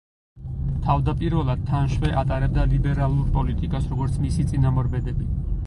თავდაპირველად 0.85 1.61
თან 1.67 1.91
შვე 1.97 2.15
ატარებდა 2.23 2.65
ლიბერალურ 2.73 3.29
პოლიტიკას, 3.37 3.89
როგორც 3.95 4.19
მისი 4.27 4.51
წინამორბედები. 4.53 5.31